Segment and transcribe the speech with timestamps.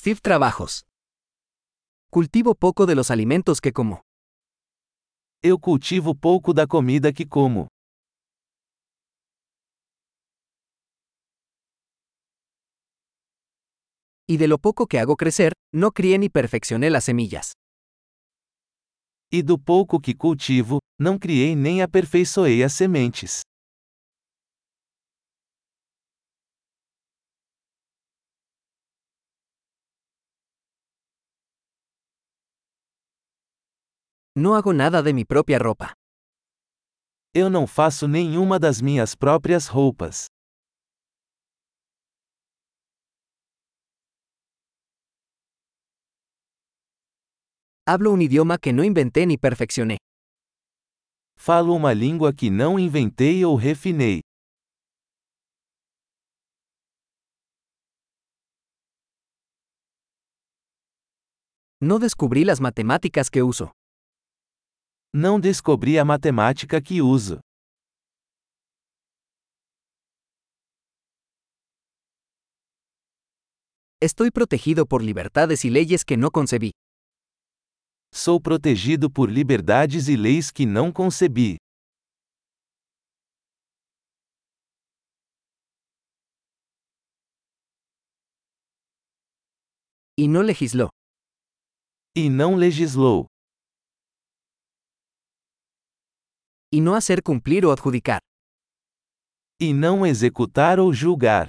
[0.00, 0.86] Steve Trabajos.
[2.10, 4.00] Cultivo poco de los alimentos que como.
[5.42, 7.68] Eu cultivo pouco da comida que como.
[14.26, 17.52] Y de lo poco que hago crecer, no crié ni perfeccioné las semillas.
[19.30, 23.42] E do pouco que cultivo, não criei nem aperfeiçoei as sementes.
[34.36, 35.92] No hago nada de mi propia ropa.
[37.34, 40.26] Eu não faço nenhuma das minhas próprias roupas.
[47.86, 49.96] Hablo un idioma que no inventé ni perfeccioné.
[51.36, 54.20] Falo uma língua que não inventei ou refinei.
[61.80, 63.72] No descubrí las matemáticas que uso.
[65.12, 67.40] Não descobri a matemática que uso.
[74.00, 76.70] Estoy protegido por libertades y leyes que no concebí.
[78.12, 81.56] Sou protegido por liberdades e leis que não concebi.
[90.16, 90.88] Y no legisló.
[92.16, 93.29] E não legislou.
[96.72, 98.20] Y no hacer cumplir o adjudicar.
[99.60, 101.48] E não executar ou julgar.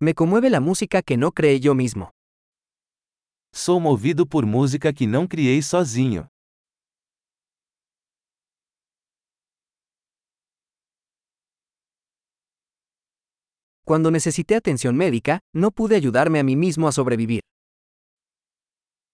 [0.00, 2.10] Me conmueve la música que no creé yo mismo.
[3.54, 6.26] Sou movido por música que não criei sozinho.
[13.84, 17.42] Cuando necesité atención médica, no pude ayudarme a mí mismo a sobrevivir.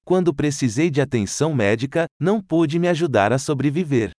[0.08, 4.10] Quando precisei de atenção médica, não pude me ajudar a sobreviver.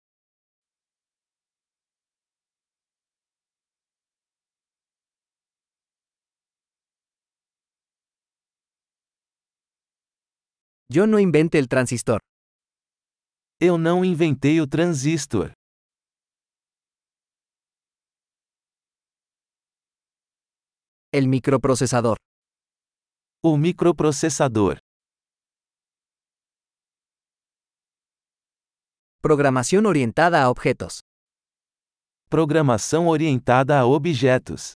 [10.93, 12.19] Yo no inventé el transistor.
[13.59, 15.53] Eu não inventei o transistor.
[21.10, 22.19] El microprocesador.
[23.43, 24.77] O microprocessador.
[29.20, 31.00] Programación orientada a objetos.
[32.30, 34.74] Programação orientada a objetos.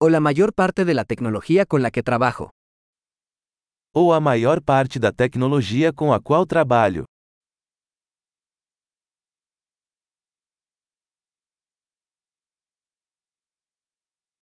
[0.00, 2.48] O la mayor parte de la tecnología con la que trabajo.
[3.94, 7.04] Ou a maior parte da tecnologia com a qual trabalho.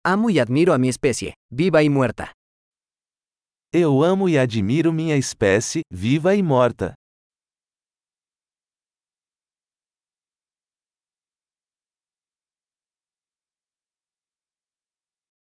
[0.06, 2.34] Amo y admiro a mi especie, viva y muerta.
[3.74, 6.94] Eu amo e admiro minha espécie, viva e morta.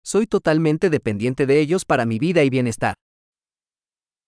[0.02, 2.94] Soy totalmente dependiente de ellos para mi vida y bienestar.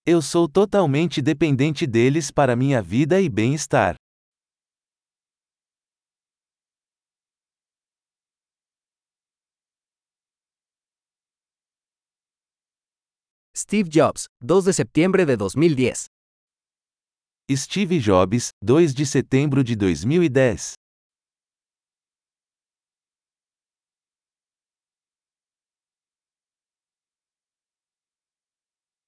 [0.05, 3.95] Eu sou totalmente dependente deles para minha vida e bem-estar.
[13.57, 16.07] Steve Jobs, 2 de septiembre de 2010.
[17.49, 20.73] Steve Jobs, 2 de setembro de 2010.